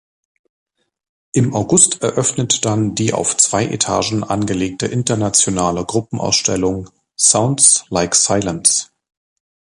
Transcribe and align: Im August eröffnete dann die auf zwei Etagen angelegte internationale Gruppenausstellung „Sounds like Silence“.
Im 1.31 1.53
August 1.53 2.01
eröffnete 2.01 2.59
dann 2.59 2.95
die 2.95 3.13
auf 3.13 3.37
zwei 3.37 3.65
Etagen 3.67 4.23
angelegte 4.23 4.87
internationale 4.87 5.85
Gruppenausstellung 5.85 6.89
„Sounds 7.15 7.85
like 7.91 8.15
Silence“. 8.15 8.87